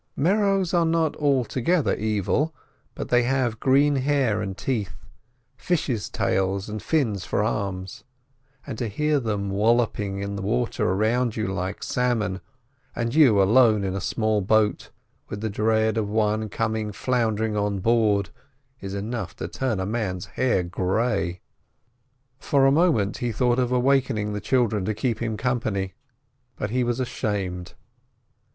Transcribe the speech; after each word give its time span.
Merrows 0.17 0.73
are 0.73 0.83
not 0.83 1.15
altogether 1.17 1.93
evil, 1.95 2.55
but 2.95 3.09
they 3.09 3.21
have 3.21 3.59
green 3.59 3.97
hair 3.97 4.41
and 4.41 4.57
teeth, 4.57 4.95
fishes' 5.57 6.09
tails 6.09 6.67
and 6.67 6.81
fins 6.81 7.23
for 7.23 7.43
arms; 7.43 8.03
and 8.65 8.79
to 8.79 8.87
hear 8.87 9.19
them 9.19 9.51
walloping 9.51 10.17
in 10.17 10.35
the 10.37 10.41
water 10.41 10.89
around 10.89 11.35
you 11.35 11.45
like 11.45 11.83
salmon, 11.83 12.41
and 12.95 13.13
you 13.13 13.39
alone 13.39 13.83
in 13.83 13.93
a 13.93 14.01
small 14.01 14.41
boat, 14.41 14.89
with 15.29 15.39
the 15.41 15.51
dread 15.51 15.97
of 15.97 16.09
one 16.09 16.49
coming 16.49 16.91
floundering 16.91 17.55
on 17.55 17.77
board, 17.77 18.31
is 18.79 18.95
enough 18.95 19.35
to 19.35 19.47
turn 19.47 19.79
a 19.79 19.85
man's 19.85 20.25
hair 20.33 20.63
grey. 20.63 21.41
For 22.39 22.65
a 22.65 22.71
moment 22.71 23.17
he 23.19 23.31
thought 23.31 23.59
of 23.59 23.71
awakening 23.71 24.33
the 24.33 24.41
children 24.41 24.83
to 24.85 24.95
keep 24.95 25.21
him 25.21 25.37
company, 25.37 25.93
but 26.55 26.71
he 26.71 26.83
was 26.83 26.99
ashamed. 26.99 27.75